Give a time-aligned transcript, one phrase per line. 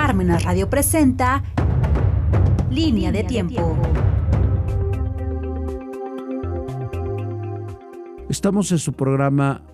[0.00, 1.42] Parmenas Radio presenta
[2.70, 3.76] Línea de Tiempo.
[8.28, 9.66] Estamos en su programa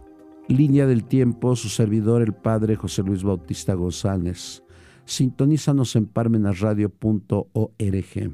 [0.48, 4.62] Línea del Tiempo, su servidor el Padre José Luis Bautista González.
[5.04, 8.32] Sintonízanos en parmenasradio.org.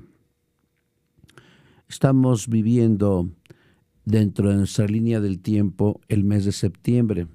[1.88, 3.30] Estamos viviendo
[4.04, 7.26] dentro de nuestra línea del tiempo el mes de septiembre.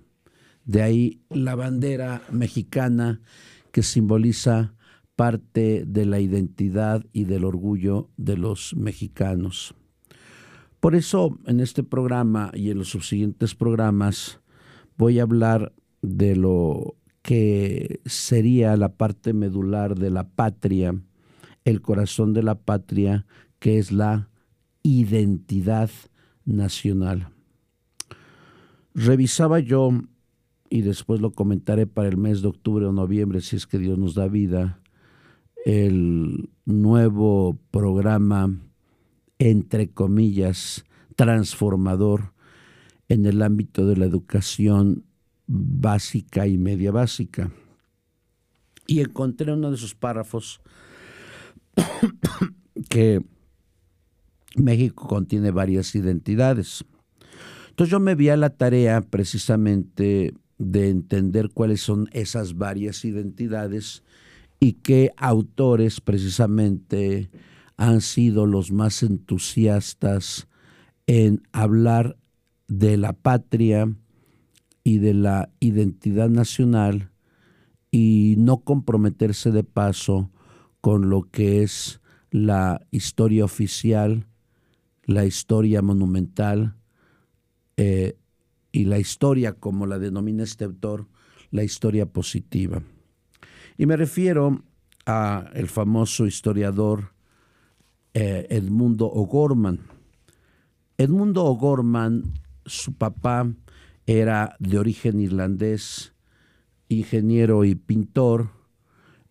[0.64, 3.20] De ahí la bandera mexicana
[3.76, 4.74] que simboliza
[5.18, 9.76] parte de la identidad y del orgullo de los mexicanos.
[10.80, 14.40] Por eso en este programa y en los subsiguientes programas
[14.96, 20.96] voy a hablar de lo que sería la parte medular de la patria,
[21.66, 23.26] el corazón de la patria,
[23.60, 24.30] que es la
[24.84, 25.90] identidad
[26.46, 27.28] nacional.
[28.94, 29.92] Revisaba yo,
[30.70, 33.98] y después lo comentaré para el mes de octubre o noviembre, si es que Dios
[33.98, 34.80] nos da vida,
[35.66, 38.56] el nuevo programa,
[39.40, 42.34] entre comillas, transformador
[43.10, 45.06] en el ámbito de la educación
[45.48, 47.52] básica y media básica.
[48.88, 50.62] Y encontré uno de esos párrafos
[52.90, 53.24] que
[54.56, 56.86] México contiene varias identidades.
[57.70, 64.04] Entonces yo me vi a la tarea precisamente de entender cuáles son esas varias identidades
[64.60, 67.30] y qué autores precisamente
[67.78, 70.48] han sido los más entusiastas
[71.08, 72.18] en hablar
[72.68, 73.94] de la patria
[74.84, 77.12] y de la identidad nacional
[77.92, 80.32] y no comprometerse de paso
[80.82, 84.28] con lo que es la historia oficial
[85.06, 86.76] la historia monumental
[87.78, 88.18] eh,
[88.76, 91.08] y la historia, como la denomina este autor,
[91.50, 92.84] la historia positiva.
[93.78, 94.64] Y me refiero
[95.06, 97.14] a el famoso historiador
[98.14, 99.80] eh, Edmundo O'Gorman.
[100.98, 102.34] Edmundo O'Gorman,
[102.66, 103.50] su papá
[104.06, 106.14] era de origen irlandés,
[106.90, 108.50] ingeniero y pintor.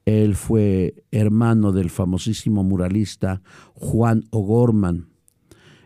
[0.06, 3.42] Él fue hermano del famosísimo muralista
[3.74, 5.08] Juan O'Gorman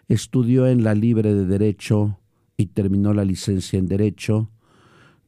[0.08, 2.18] Estudió en la Libre de Derecho
[2.58, 4.50] y terminó la licencia en Derecho,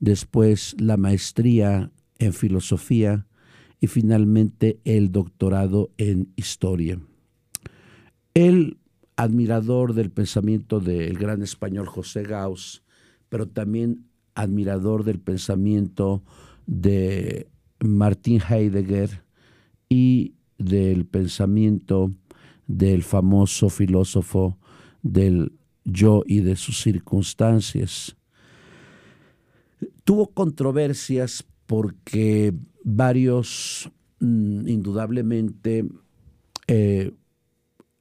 [0.00, 3.26] después la maestría en Filosofía
[3.80, 7.00] y finalmente el doctorado en Historia.
[8.34, 8.78] Él,
[9.16, 12.82] admirador del pensamiento del gran español José Gauss,
[13.28, 16.24] pero también admirador del pensamiento
[16.66, 17.48] de
[17.78, 19.22] Martin Heidegger
[19.88, 22.12] y del pensamiento
[22.66, 24.58] del famoso filósofo
[25.02, 25.52] del
[25.92, 28.16] yo y de sus circunstancias.
[30.04, 32.52] Tuvo controversias porque
[32.84, 33.90] varios,
[34.20, 35.86] mm, indudablemente,
[36.66, 37.12] eh,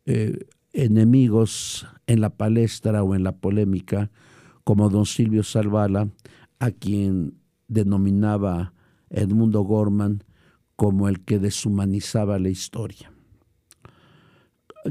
[0.06, 4.12] eh, enemigos en la palestra o en la polémica,
[4.64, 6.10] como don Silvio Salvala,
[6.60, 7.36] a quien
[7.68, 8.74] denominaba
[9.10, 10.24] Edmundo Gorman
[10.76, 13.12] como el que deshumanizaba la historia.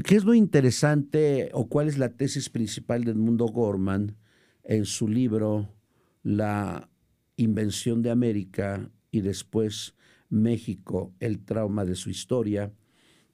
[0.03, 4.15] ¿Qué es lo interesante o cuál es la tesis principal del mundo Gorman
[4.63, 5.73] en su libro
[6.21, 6.91] La
[7.37, 9.95] invención de América y después
[10.29, 12.71] México, el trauma de su historia?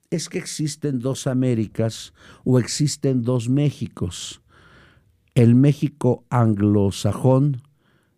[0.09, 2.13] Es que existen dos Américas
[2.45, 4.41] o existen dos Méxicos,
[5.33, 7.63] el México anglosajón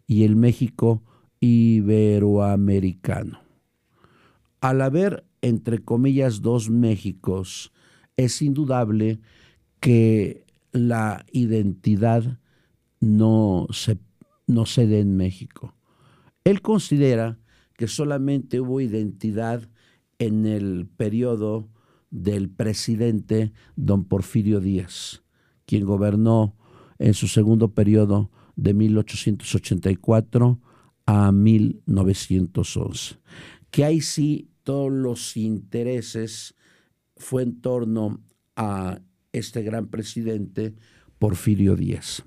[0.05, 1.01] y el México
[1.39, 3.41] iberoamericano.
[4.61, 7.71] Al haber, entre comillas, dos Méxicos,
[8.17, 9.19] es indudable
[9.79, 12.39] que la identidad
[13.00, 13.97] no se,
[14.47, 15.75] no se dé en México.
[16.44, 17.39] Él considera
[17.78, 19.69] que solamente hubo identidad
[20.19, 21.69] en el periodo
[22.09, 25.23] del presidente don Porfirio Díaz,
[25.66, 26.55] quien gobernó
[26.97, 30.59] en su segundo periodo de 1884
[31.05, 33.17] a 1911.
[33.69, 36.55] Que ahí sí todos los intereses
[37.17, 38.22] fue en torno
[38.55, 38.99] a
[39.31, 40.73] este gran presidente
[41.19, 42.23] Porfirio Díaz.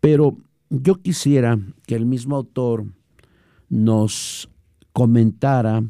[0.00, 0.36] Pero
[0.70, 2.86] yo quisiera que el mismo autor
[3.68, 4.48] nos
[4.92, 5.84] comentara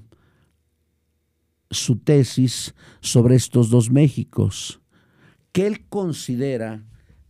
[1.71, 4.81] su tesis sobre estos dos Méxicos,
[5.53, 6.85] que él considera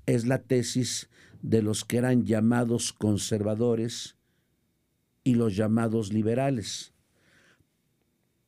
[0.07, 1.09] es la tesis
[1.43, 4.17] de los que eran llamados conservadores
[5.25, 6.93] y los llamados liberales.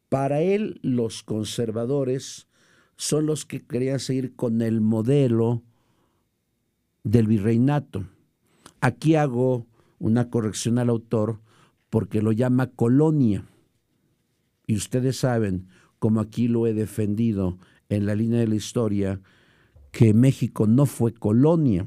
[0.09, 2.49] Para él, los conservadores
[2.97, 5.63] son los que querían seguir con el modelo
[7.05, 8.07] del virreinato.
[8.81, 9.67] Aquí hago
[9.99, 11.41] una corrección al autor
[11.91, 13.45] porque lo llama colonia.
[14.67, 15.69] y ustedes saben,
[15.99, 17.59] como aquí lo he defendido
[17.89, 19.21] en la línea de la historia,
[19.93, 21.87] que México no fue colonia.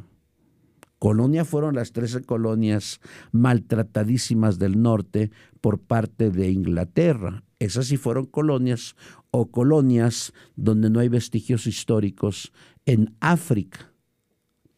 [1.01, 3.01] Colonia fueron las 13 colonias
[3.31, 7.43] maltratadísimas del norte por parte de Inglaterra.
[7.57, 8.95] Esas sí fueron colonias
[9.31, 12.53] o colonias donde no hay vestigios históricos
[12.85, 13.91] en África.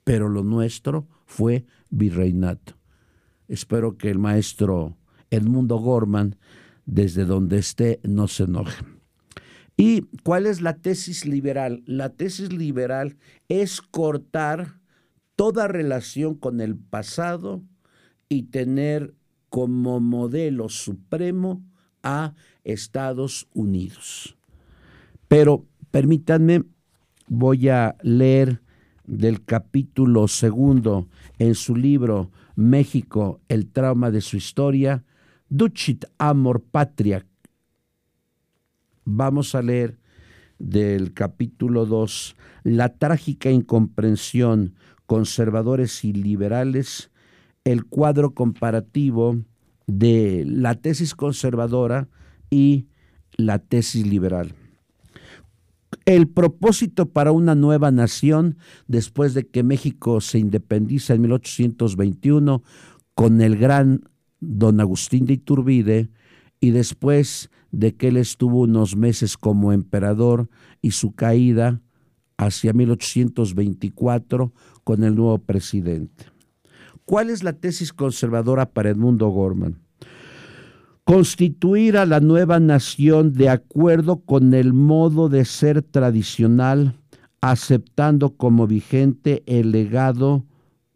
[0.05, 2.77] Pero lo nuestro fue virreinato.
[3.49, 4.95] Espero que el maestro
[5.29, 6.37] Edmundo Gorman,
[6.85, 8.81] desde donde esté, no se enoje.
[9.75, 11.83] ¿Y cuál es la tesis liberal?
[11.85, 13.17] La tesis liberal
[13.49, 14.82] es cortar
[15.35, 17.63] toda relación con el pasado
[18.29, 19.13] y tener
[19.49, 21.63] como modelo supremo
[22.01, 22.33] a
[22.63, 24.37] Estados Unidos.
[25.27, 26.63] Pero permítanme,
[27.27, 28.61] voy a leer
[29.05, 31.07] del capítulo segundo
[31.39, 35.03] en su libro México, el trauma de su historia,
[35.49, 37.25] Ducit Amor Patria.
[39.05, 39.97] Vamos a leer
[40.59, 44.75] del capítulo 2, La trágica incomprensión,
[45.13, 47.11] conservadores y liberales,
[47.65, 49.37] el cuadro comparativo
[49.85, 52.09] de la tesis conservadora
[52.49, 52.87] y
[53.37, 54.55] la tesis liberal.
[56.05, 58.57] El propósito para una nueva nación,
[58.87, 62.63] después de que México se independiza en 1821
[63.13, 64.01] con el gran
[64.39, 66.09] don Agustín de Iturbide,
[66.59, 70.49] y después de que él estuvo unos meses como emperador
[70.81, 71.83] y su caída
[72.37, 74.53] hacia 1824
[74.83, 76.25] con el nuevo presidente.
[77.05, 79.79] ¿Cuál es la tesis conservadora para Edmundo Gorman?
[81.03, 86.95] Constituir a la nueva nación de acuerdo con el modo de ser tradicional,
[87.41, 90.45] aceptando como vigente el legado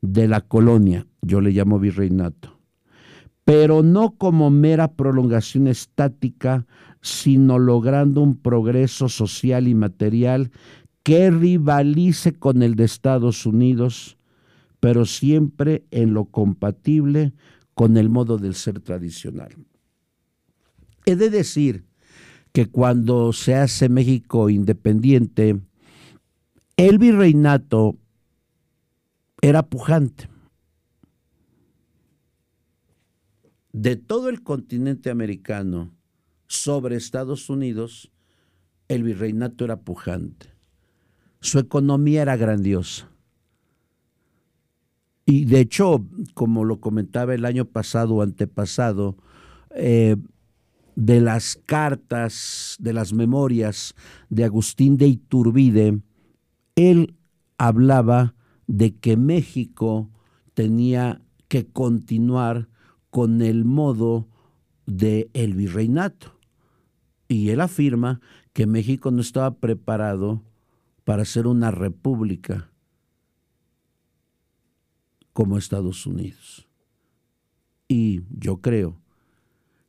[0.01, 2.57] de la colonia, yo le llamo virreinato
[3.47, 6.65] pero no como mera prolongación estática,
[6.99, 10.51] sino logrando un progreso social y material
[11.07, 14.17] que rivalice con el de Estados Unidos,
[14.81, 17.31] pero siempre en lo compatible
[17.73, 19.55] con el modo del ser tradicional.
[21.05, 21.85] He de decir
[22.51, 25.61] que cuando se hace México independiente,
[26.75, 27.95] el virreinato
[29.41, 30.27] era pujante
[33.71, 35.95] de todo el continente americano
[36.47, 38.11] sobre Estados Unidos,
[38.89, 40.56] el virreinato era pujante.
[41.47, 43.09] Su economía era grandiosa.
[45.25, 49.15] Y de hecho, como lo comentaba el año pasado o antepasado,
[49.73, 50.17] eh,
[50.97, 53.95] de las cartas, de las memorias
[54.27, 56.01] de Agustín de Iturbide,
[56.75, 57.15] él
[57.57, 58.35] hablaba
[58.67, 60.09] de que México
[60.53, 62.67] tenía que continuar
[63.09, 64.27] con el modo
[64.85, 66.37] del el virreinato.
[67.29, 68.19] Y él afirma
[68.51, 70.43] que México no estaba preparado
[71.07, 72.69] para ser una república
[75.31, 76.67] como Estados Unidos.
[77.87, 78.99] Y yo creo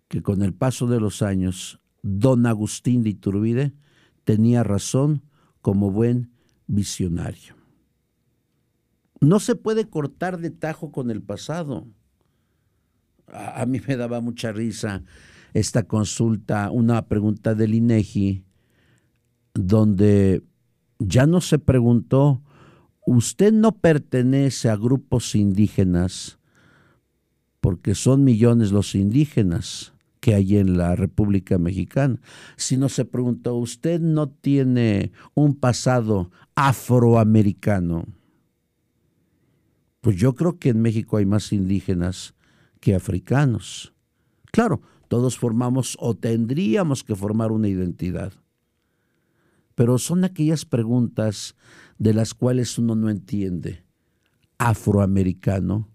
[0.07, 3.75] que con el paso de los años, don Agustín de Iturbide
[4.23, 5.25] tenía razón
[5.61, 6.31] como buen
[6.69, 7.57] visionario.
[9.21, 11.89] No se puede cortar de tajo con el pasado
[13.33, 15.03] a, mí me daba mucha risa
[15.53, 18.45] esta consulta, una pregunta del INEGI,
[19.55, 20.45] donde
[20.99, 22.43] ya no se preguntó,
[23.07, 26.39] usted no pertenece a grupos indígenas,
[27.61, 32.21] porque son millones los indígenas que hay en la República Mexicana,
[32.57, 38.05] sino se preguntó, usted no tiene un pasado afroamericano.
[40.01, 42.35] Pues yo creo que en México hay más indígenas
[42.81, 43.95] que africanos.
[44.51, 48.33] Claro, todos formamos o tendríamos que formar una identidad.
[49.79, 51.55] Pero son aquellas preguntas
[51.99, 53.85] de las cuales uno no entiende.
[54.59, 55.89] Afroamericano.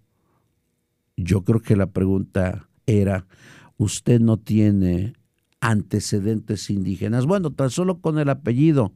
[1.17, 3.27] Yo creo que la pregunta era,
[3.75, 5.15] ¿usted no tiene
[5.59, 7.25] antecedentes indígenas?
[7.25, 8.93] Bueno, tan solo con el apellido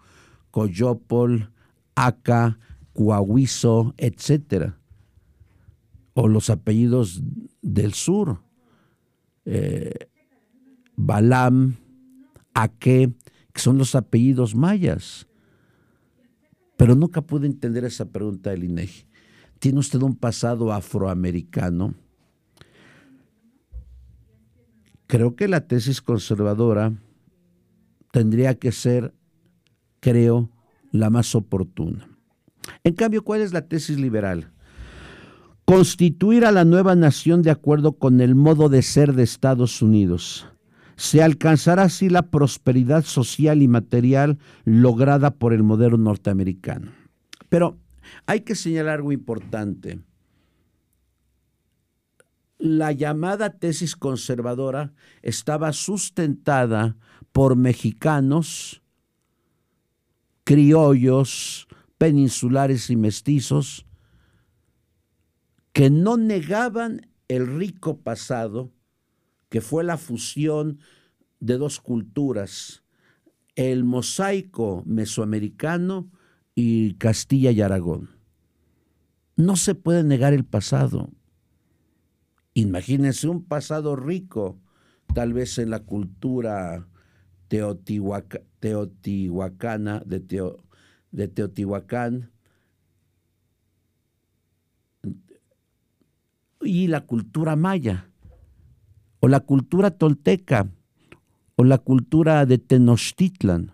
[0.51, 1.51] Coyopol,
[1.95, 2.57] Aca,
[2.93, 4.79] Coahuizo, etcétera
[6.13, 7.21] o los apellidos
[7.61, 8.41] del sur,
[9.43, 10.07] eh,
[10.95, 11.75] Balam,
[12.53, 13.13] Aque,
[13.57, 15.25] que son los apellidos mayas.
[16.75, 19.07] Pero nunca pude entender esa pregunta del INEGI.
[19.57, 21.95] ¿Tiene usted un pasado afroamericano?
[25.07, 26.93] Creo que la tesis conservadora
[28.11, 29.15] tendría que ser,
[30.01, 30.51] creo,
[30.91, 32.07] la más oportuna.
[32.83, 34.51] En cambio, ¿cuál es la tesis liberal?
[35.65, 40.47] constituir a la nueva nación de acuerdo con el modo de ser de Estados Unidos,
[40.97, 46.91] se alcanzará así la prosperidad social y material lograda por el modelo norteamericano.
[47.49, 47.77] Pero
[48.25, 49.99] hay que señalar algo importante.
[52.57, 56.97] La llamada tesis conservadora estaba sustentada
[57.31, 58.81] por mexicanos,
[60.43, 61.67] criollos,
[61.99, 63.85] peninsulares y mestizos,
[65.73, 68.71] que no negaban el rico pasado,
[69.49, 70.79] que fue la fusión
[71.39, 72.83] de dos culturas,
[73.55, 76.11] el mosaico mesoamericano
[76.55, 78.09] y Castilla y Aragón.
[79.35, 81.11] No se puede negar el pasado.
[82.53, 84.59] Imagínense un pasado rico,
[85.13, 86.87] tal vez en la cultura
[87.47, 92.31] teotihuacana, de, Teotihuacán,
[96.61, 98.09] y la cultura maya,
[99.19, 100.69] o la cultura tolteca,
[101.55, 103.71] o la cultura de Tenochtitlan.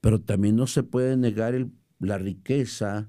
[0.00, 1.66] Pero también no se puede negar
[1.98, 3.08] la riqueza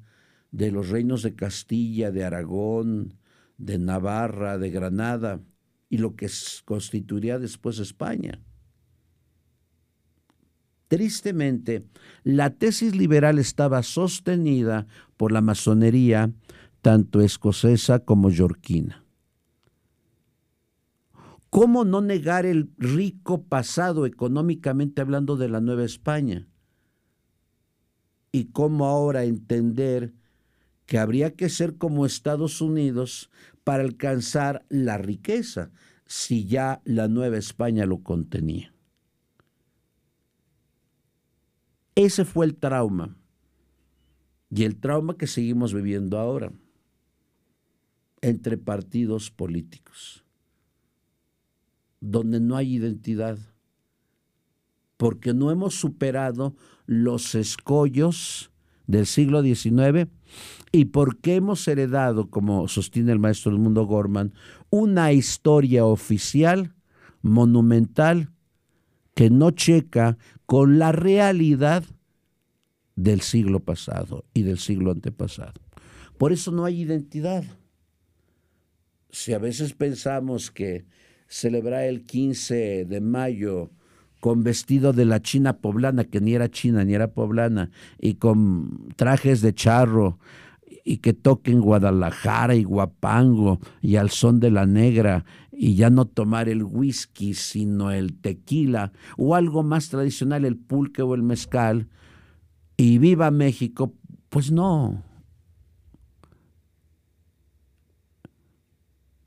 [0.51, 3.15] de los reinos de Castilla, de Aragón,
[3.57, 5.41] de Navarra, de Granada,
[5.89, 6.29] y lo que
[6.65, 8.39] constituiría después España.
[10.87, 11.85] Tristemente,
[12.23, 14.87] la tesis liberal estaba sostenida
[15.17, 16.31] por la masonería
[16.87, 19.03] tanto escocesa como yorquina.
[21.49, 26.47] ¿Cómo no negar el rico pasado económicamente hablando de la Nueva España?
[28.31, 30.13] Y cómo ahora entender
[30.85, 33.31] que habría que ser como Estados Unidos
[33.65, 35.71] para alcanzar la riqueza,
[36.05, 38.73] si ya la Nueva España lo contenía.
[41.95, 43.17] Ese fue el trauma.
[44.49, 46.53] Y el trauma que seguimos viviendo ahora
[48.21, 50.23] entre partidos políticos,
[51.99, 53.37] donde no hay identidad,
[54.97, 56.55] porque no hemos superado
[56.85, 58.51] los escollos
[58.87, 60.09] del siglo XIX
[60.71, 64.33] y porque hemos heredado, como sostiene el maestro del mundo Gorman,
[64.69, 66.73] una historia oficial,
[67.21, 68.31] monumental,
[69.13, 71.83] que no checa con la realidad
[72.95, 75.61] del siglo pasado y del siglo antepasado.
[76.17, 77.43] Por eso no hay identidad.
[79.09, 80.85] Si a veces pensamos que
[81.27, 83.71] celebrar el 15 de mayo
[84.19, 88.89] con vestido de la China poblana, que ni era china ni era poblana, y con
[88.95, 90.19] trajes de charro,
[90.83, 96.05] y que toquen Guadalajara y Guapango y al son de la negra, y ya no
[96.05, 101.87] tomar el whisky, sino el tequila, o algo más tradicional, el pulque o el mezcal,
[102.77, 103.93] y viva México,
[104.29, 105.03] pues no.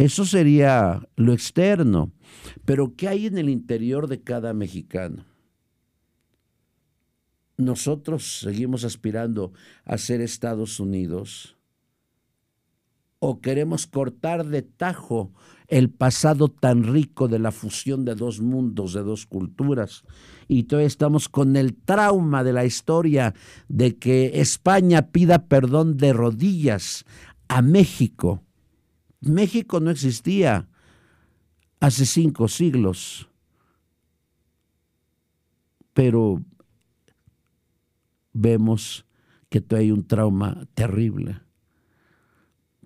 [0.01, 2.11] Eso sería lo externo.
[2.65, 5.27] Pero ¿qué hay en el interior de cada mexicano?
[7.59, 9.53] Nosotros seguimos aspirando
[9.85, 11.59] a ser Estados Unidos
[13.19, 15.35] o queremos cortar de tajo
[15.69, 20.05] el pasado tan rico de la fusión de dos mundos, de dos culturas.
[20.49, 23.35] Y todavía estamos con el trauma de la historia
[23.69, 27.05] de que España pida perdón de rodillas
[27.49, 28.47] a México.
[29.21, 30.69] México no existía
[31.79, 33.29] hace cinco siglos,
[35.93, 36.43] pero
[38.33, 39.05] vemos
[39.49, 41.41] que hay un trauma terrible.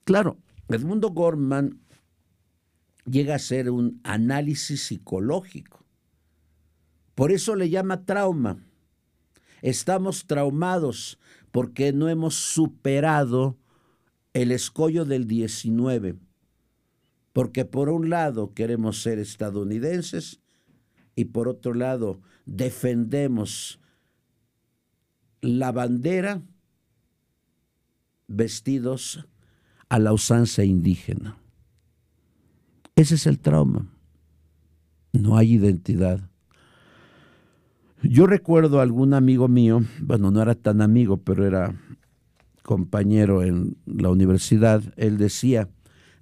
[0.04, 0.38] Claro,
[0.68, 1.80] Edmundo Gorman
[3.04, 5.84] llega a ser un análisis psicológico.
[7.14, 8.58] Por eso le llama trauma.
[9.62, 11.18] Estamos traumados
[11.52, 13.56] porque no hemos superado
[14.32, 16.16] el escollo del 19.
[17.34, 20.40] Porque por un lado queremos ser estadounidenses
[21.16, 23.80] y por otro lado defendemos
[25.40, 26.42] la bandera
[28.28, 29.26] vestidos
[29.88, 31.36] a la usanza indígena.
[32.94, 33.90] Ese es el trauma.
[35.12, 36.30] No hay identidad.
[38.00, 41.74] Yo recuerdo a algún amigo mío, bueno, no era tan amigo, pero era
[42.62, 45.68] compañero en la universidad, él decía,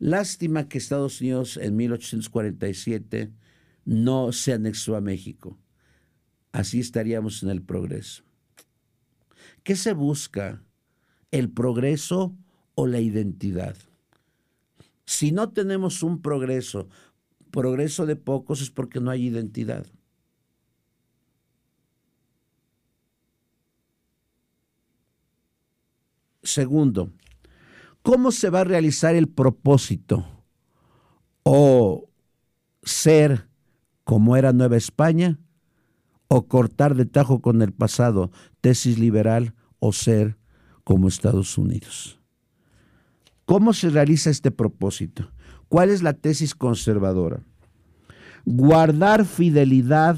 [0.03, 3.33] lástima que Estados Unidos en 1847
[3.85, 5.57] no se anexó a México.
[6.51, 8.25] Así estaríamos en el progreso.
[9.63, 10.61] ¿Qué se busca?
[11.31, 12.37] ¿El progreso
[12.75, 13.77] o la identidad?
[15.05, 16.89] Si no tenemos un progreso,
[17.53, 19.87] progreso de pocos es porque no hay identidad.
[26.43, 27.13] Segundo,
[28.03, 30.27] ¿cómo se va a realizar el propósito
[31.43, 32.09] o
[32.83, 33.49] ser
[34.05, 35.39] como era Nueva España,
[36.29, 38.31] o cortar de tajo con el pasado,
[38.61, 40.39] tesis liberal, o ser
[40.85, 42.21] como Estados Unidos.
[43.45, 45.31] ¿Cómo se realiza este propósito?
[45.69, 47.43] ¿Cuál es la tesis conservadora?
[48.45, 50.17] Guardar fidelidad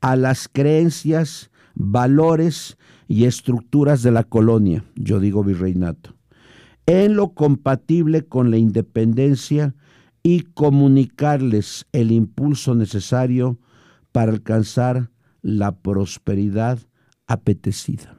[0.00, 2.76] a las creencias, valores
[3.06, 6.14] y estructuras de la colonia, yo digo virreinato,
[6.86, 9.74] en lo compatible con la independencia
[10.22, 13.58] y comunicarles el impulso necesario
[14.12, 15.10] para alcanzar
[15.42, 16.78] la prosperidad
[17.26, 18.16] apetecida.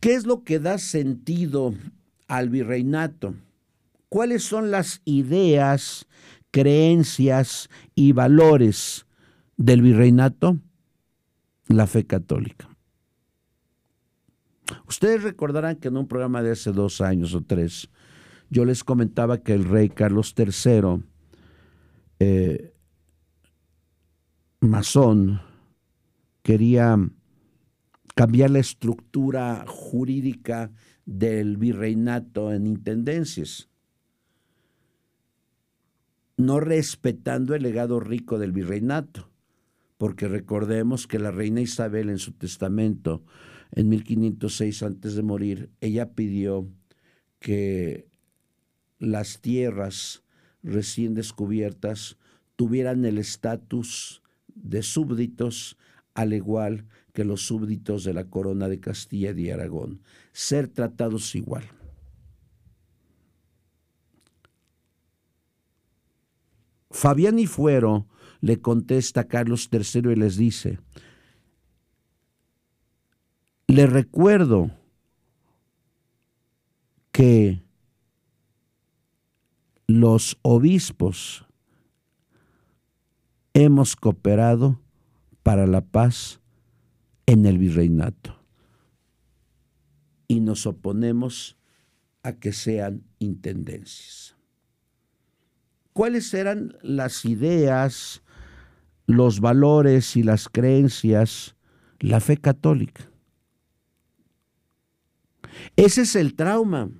[0.00, 1.74] ¿Qué es lo que da sentido
[2.28, 3.34] al virreinato?
[4.08, 6.06] ¿Cuáles son las ideas,
[6.50, 9.06] creencias y valores
[9.56, 10.58] del virreinato?
[11.66, 12.69] La fe católica.
[14.86, 17.88] Ustedes recordarán que en un programa de hace dos años o tres,
[18.50, 21.02] yo les comentaba que el rey Carlos III,
[22.18, 22.74] eh,
[24.60, 25.40] masón,
[26.42, 26.98] quería
[28.14, 30.72] cambiar la estructura jurídica
[31.06, 33.68] del virreinato en intendencias,
[36.36, 39.30] no respetando el legado rico del virreinato,
[39.98, 43.22] porque recordemos que la reina Isabel en su testamento
[43.72, 46.68] en 1506 antes de morir, ella pidió
[47.38, 48.08] que
[48.98, 50.22] las tierras
[50.62, 52.18] recién descubiertas
[52.56, 54.22] tuvieran el estatus
[54.54, 55.78] de súbditos
[56.14, 61.64] al igual que los súbditos de la corona de Castilla y Aragón, ser tratados igual.
[66.90, 68.06] Fabián y Fuero
[68.40, 70.80] le contesta a Carlos III y les dice,
[73.70, 74.70] le recuerdo
[77.12, 77.62] que
[79.86, 81.46] los obispos
[83.54, 84.80] hemos cooperado
[85.42, 86.40] para la paz
[87.26, 88.36] en el virreinato
[90.26, 91.56] y nos oponemos
[92.22, 94.36] a que sean intendencias.
[95.92, 98.22] ¿Cuáles eran las ideas,
[99.06, 101.56] los valores y las creencias,
[102.00, 103.09] la fe católica?
[105.76, 106.90] Ese es el trauma.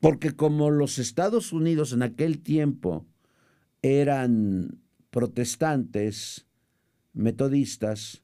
[0.00, 3.06] Porque como los Estados Unidos en aquel tiempo
[3.82, 4.80] eran
[5.10, 6.46] protestantes,
[7.14, 8.22] metodistas,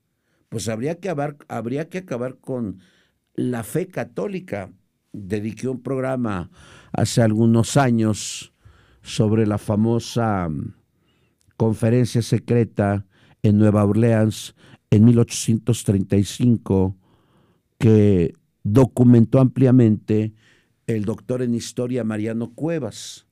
[0.49, 2.81] pues habría que, acabar, habría que acabar con
[3.35, 4.71] la fe católica.
[5.13, 6.51] Dediqué un programa
[6.93, 8.53] hace algunos años
[9.03, 10.75] sobre la famosa mm,
[11.57, 13.07] conferencia secreta
[13.43, 14.55] en Nueva Orleans
[14.91, 16.97] en 1835
[17.81, 20.35] que documentó ampliamente
[20.87, 23.27] el doctor en historia Mariano Cuevas,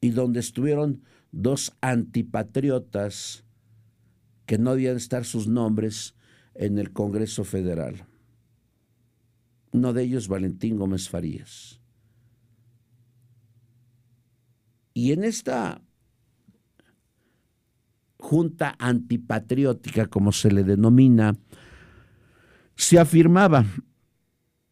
[0.00, 3.44] y donde estuvieron dos antipatriotas
[4.46, 6.14] que no debían estar sus nombres
[6.54, 8.06] en el Congreso Federal.
[9.72, 11.80] Uno de ellos, Valentín Gómez Farías.
[14.94, 15.82] Y en esta
[18.16, 21.36] junta antipatriótica, como se le denomina,
[22.76, 23.64] se afirmaba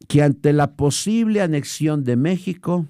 [0.06, 2.86] que ante la posible anexión de México,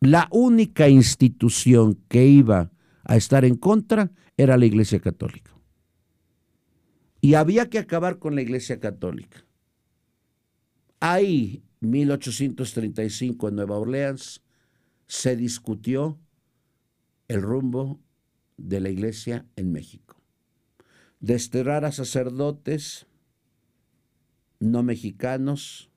[0.00, 2.70] la única institución que iba
[3.04, 5.52] a estar en contra era la Iglesia Católica.
[7.20, 9.44] Y había que acabar con la Iglesia Católica.
[11.00, 14.42] Ahí, 1835 en Nueva Orleans,
[15.06, 16.18] se discutió
[17.28, 18.00] el rumbo
[18.56, 20.16] de la Iglesia en México.
[21.20, 23.06] Desterrar a sacerdotes,
[24.64, 25.90] no mexicanos,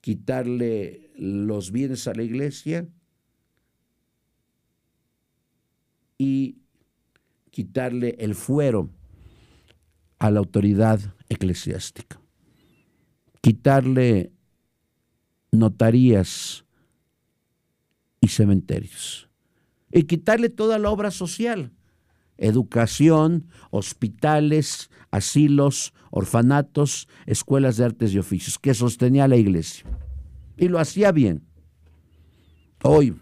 [0.00, 2.88] quitarle los bienes a la iglesia
[6.16, 6.58] y
[7.50, 8.90] quitarle el fuero
[10.18, 12.20] a la autoridad eclesiástica,
[13.40, 14.32] quitarle
[15.50, 16.64] notarías
[18.20, 19.28] y cementerios.
[19.92, 21.72] Y quitarle toda la obra social
[22.40, 29.84] educación, hospitales, asilos, orfanatos, escuelas de artes y oficios, que sostenía la iglesia.
[30.56, 31.44] Y lo hacía bien.
[32.82, 33.14] Hoy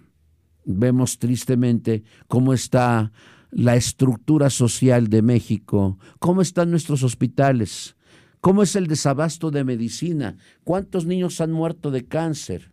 [0.64, 3.12] vemos tristemente cómo está
[3.50, 7.96] la estructura social de México, cómo están nuestros hospitales,
[8.40, 12.72] cómo es el desabasto de medicina, cuántos niños han muerto de cáncer.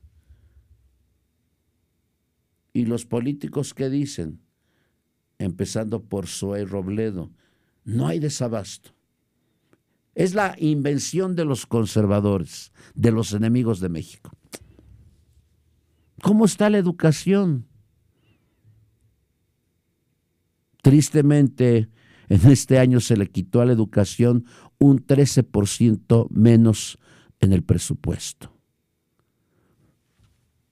[2.72, 4.45] Y los políticos que dicen,
[5.38, 7.32] empezando por Zoe Robledo,
[7.84, 8.92] no hay desabasto.
[10.14, 14.32] Es la invención de los conservadores, de los enemigos de México.
[16.22, 17.68] ¿Cómo está la educación?
[20.82, 21.90] Tristemente,
[22.30, 24.46] en este año se le quitó a la educación
[24.80, 26.98] un 13% menos
[27.40, 28.55] en el presupuesto.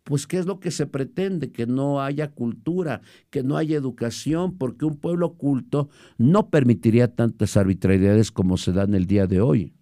[0.04, 1.52] Pues ¿qué es lo que se pretende?
[1.52, 7.56] Que no haya cultura, que no haya educación, porque un pueblo culto no permitiría tantas
[7.56, 9.74] arbitrariedades como se dan el día de hoy.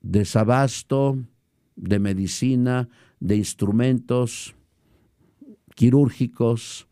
[0.00, 1.16] Desabasto
[1.76, 2.88] de medicina,
[3.20, 4.56] de instrumentos
[5.76, 6.88] quirúrgicos.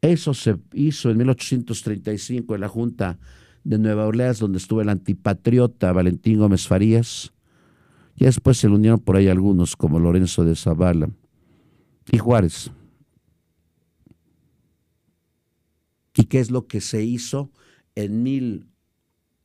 [0.00, 3.18] Eso se hizo en 1835 en la Junta
[3.66, 7.32] de Nueva Orleans, donde estuvo el antipatriota Valentín Gómez Farías.
[8.14, 11.10] Y después se le unieron por ahí algunos, como Lorenzo de Zavala
[12.12, 12.70] y Juárez.
[16.14, 17.50] ¿Y qué es lo que se hizo
[17.96, 18.68] en mil,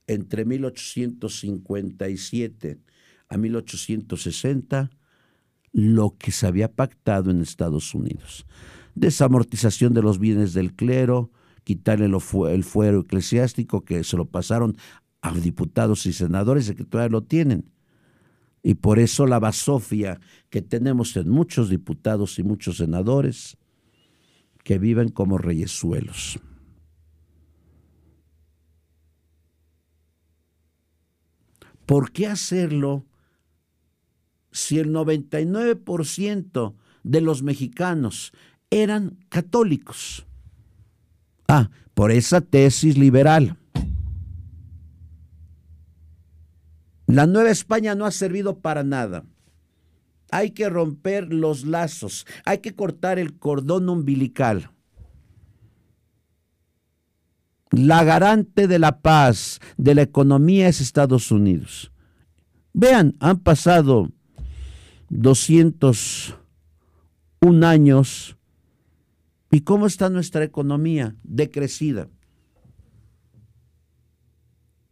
[0.06, 2.80] entre 1857
[3.28, 4.92] a 1860?
[5.74, 8.46] Lo que se había pactado en Estados Unidos.
[8.94, 11.32] Desamortización de los bienes del clero,
[11.72, 14.76] quitarle el fuero eclesiástico que se lo pasaron
[15.22, 17.72] a diputados y senadores de que todavía lo tienen.
[18.62, 23.58] Y por eso la basofia que tenemos en muchos diputados y muchos senadores
[24.66, 26.40] que viven como reyesuelos.
[31.86, 33.06] ¿Por qué hacerlo
[34.52, 38.34] si el 99% de los mexicanos
[38.70, 40.28] eran católicos?
[41.54, 43.58] Ah, por esa tesis liberal.
[47.08, 49.26] La Nueva España no ha servido para nada.
[50.32, 54.72] Hay que romper los lazos, hay que cortar el cordón umbilical.
[57.72, 61.92] La garante de la paz, de la economía es Estados Unidos.
[62.72, 64.10] Vean, han pasado
[65.10, 68.38] 201 años
[69.52, 71.18] ¿Y cómo está nuestra economía?
[71.24, 72.10] Decrecida.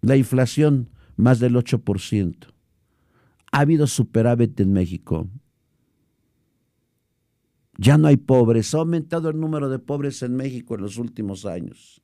[0.01, 2.53] La inflación más del 8%.
[3.51, 5.29] Ha habido superávit en México.
[7.77, 8.75] Ya no hay pobres.
[8.75, 12.01] Ha aumentado el número de pobres en México en los últimos años.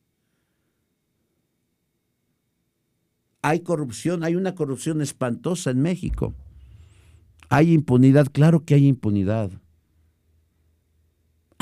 [3.42, 6.34] Hay corrupción, hay una corrupción espantosa en México.
[7.50, 9.52] Hay impunidad, claro que hay impunidad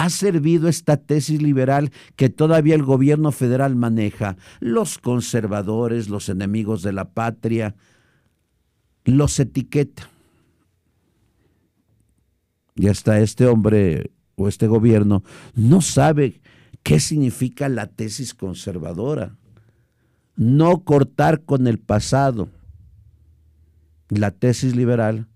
[0.03, 4.35] ha servido esta tesis liberal que todavía el gobierno federal maneja.
[4.59, 7.75] Los conservadores, los enemigos de la patria,
[9.05, 10.09] los etiqueta.
[12.75, 15.23] Y hasta este hombre o este gobierno
[15.55, 16.41] no sabe
[16.83, 19.37] qué significa la tesis conservadora.
[20.35, 22.49] No cortar con el pasado.
[24.09, 25.27] La tesis liberal,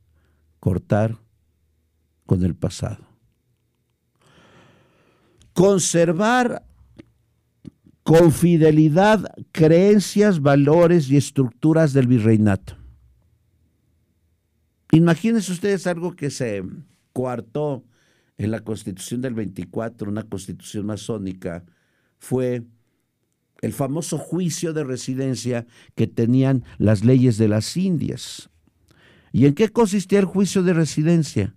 [0.60, 1.16] cortar
[2.26, 3.07] con el pasado
[5.58, 6.64] conservar
[8.04, 12.78] con fidelidad creencias, valores y estructuras del virreinato.
[14.92, 16.64] Imagínense ustedes algo que se
[17.12, 17.84] coartó
[18.38, 21.66] en la constitución del 24, una constitución masónica,
[22.20, 22.64] fue
[23.64, 25.66] el famoso juicio de residencia
[25.96, 28.52] que tenían las leyes de las Indias.
[29.32, 31.56] ¿Y en qué consistía el juicio de residencia?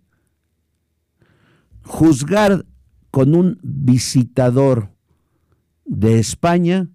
[1.82, 2.64] Juzgar
[3.10, 4.90] con un visitador
[5.84, 6.88] de España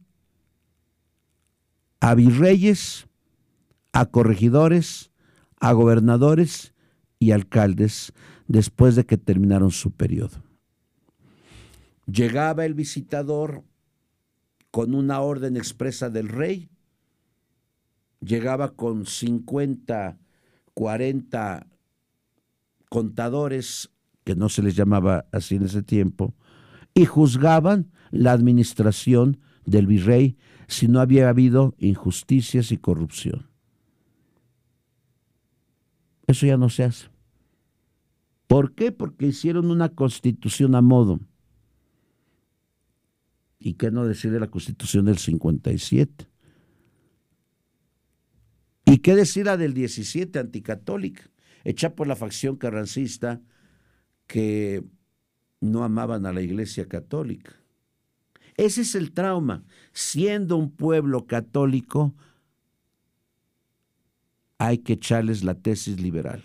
[2.00, 3.08] a virreyes,
[3.92, 5.12] a corregidores,
[5.60, 6.74] a gobernadores
[7.20, 8.14] y alcaldes
[8.48, 10.44] después de que terminaron su periodo.
[12.06, 13.64] Llegaba el visitador
[14.72, 16.70] con una orden expresa del rey,
[18.20, 20.18] llegaba con 50,
[20.74, 21.68] 40
[22.90, 23.90] contadores
[24.26, 26.36] que no se les llamaba así en ese tiempo,
[26.94, 33.48] y juzgaban la administración del virrey si no había habido injusticias y corrupción.
[36.28, 37.08] Eso ya no se hace.
[38.48, 38.92] ¿Por qué?
[38.92, 41.20] Porque hicieron una constitución a modo.
[43.60, 46.28] ¿Y qué no decir de la constitución del 57?
[48.86, 51.30] ¿Y qué decir la del 17 anticatólica,
[51.64, 53.42] hecha por la facción carrancista
[54.28, 54.84] que
[55.62, 57.56] no amaban a la Iglesia Católica.
[58.58, 59.64] Ese es el trauma.
[59.92, 62.16] Siendo un pueblo católico,
[64.58, 66.44] hay que echarles la tesis liberal.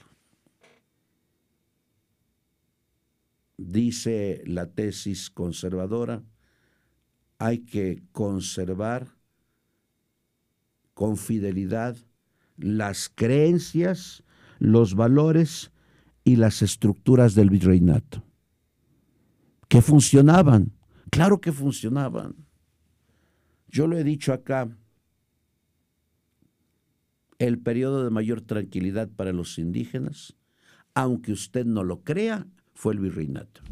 [3.61, 6.23] dice la tesis conservadora,
[7.39, 9.09] hay que conservar
[10.95, 11.97] con fidelidad
[12.57, 14.23] las creencias,
[14.59, 15.71] los valores
[16.31, 18.23] y las estructuras del virreinato,
[19.69, 20.73] que funcionaban,
[21.11, 22.37] claro que funcionaban.
[23.69, 24.69] Yo lo he dicho acá,
[27.39, 30.37] el periodo de mayor tranquilidad para los indígenas,
[30.95, 33.63] aunque usted no lo crea, fue el virreinato.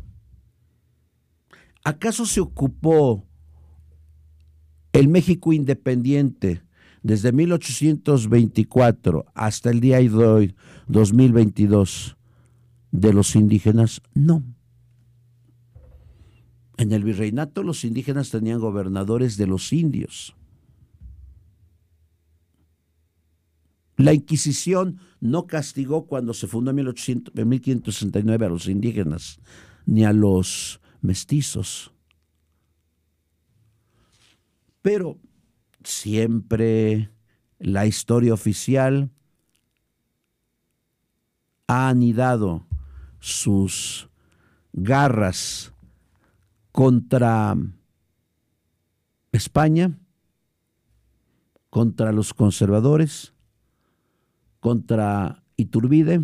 [1.84, 3.24] ¿Acaso se ocupó
[4.92, 6.62] el México independiente
[7.02, 10.56] desde 1824 hasta el día de hoy,
[10.88, 12.17] 2022,
[12.90, 14.00] de los indígenas?
[14.14, 14.42] No.
[16.76, 20.36] En el virreinato los indígenas tenían gobernadores de los indios.
[23.96, 29.40] La Inquisición no castigó cuando se fundó en, 1569 a los indígenas
[29.86, 31.92] ni a los mestizos.
[34.82, 35.18] Pero
[35.82, 37.10] siempre
[37.58, 39.10] la historia oficial
[41.66, 42.67] ha anidado
[43.20, 44.08] sus
[44.72, 45.72] garras
[46.72, 47.56] contra
[49.32, 49.98] España,
[51.70, 53.32] contra los conservadores,
[54.60, 56.22] contra Iturbide,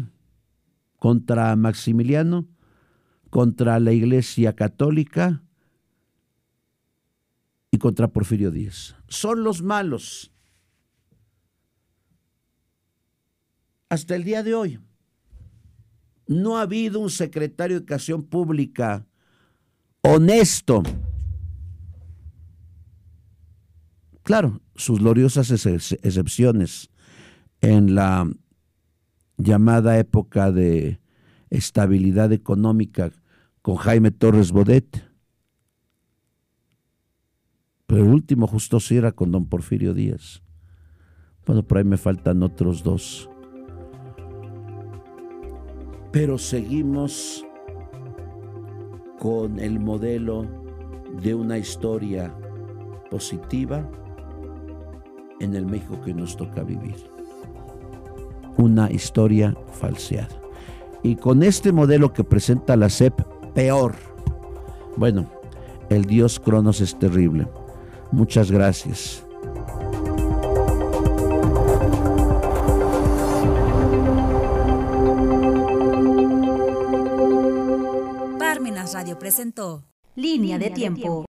[0.98, 2.46] contra Maximiliano,
[3.30, 5.42] contra la Iglesia Católica
[7.70, 8.96] y contra Porfirio Díaz.
[9.08, 10.30] Son los malos.
[13.88, 14.80] Hasta el día de hoy,
[16.26, 19.06] no ha habido un secretario de Educación Pública
[20.02, 20.82] honesto.
[24.22, 26.90] Claro, sus gloriosas excepciones
[27.60, 28.30] en la
[29.36, 31.00] llamada época de
[31.50, 33.10] estabilidad económica
[33.62, 35.10] con Jaime Torres Bodet.
[37.86, 40.42] Pero el último justo sí era con don Porfirio Díaz.
[41.46, 43.28] Bueno, por ahí me faltan otros dos.
[46.14, 47.44] Pero seguimos
[49.18, 50.46] con el modelo
[51.20, 52.32] de una historia
[53.10, 53.84] positiva
[55.40, 56.94] en el México que nos toca vivir
[58.56, 60.28] una historia falseada.
[61.02, 63.20] Y con este modelo que presenta la SEP,
[63.52, 63.96] peor.
[64.96, 65.26] Bueno,
[65.90, 67.48] el dios Cronos es terrible.
[68.12, 69.26] Muchas gracias.
[79.24, 79.82] Presentó
[80.16, 81.22] Línea de tiempo.